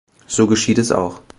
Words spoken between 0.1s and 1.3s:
So geschieht es auch.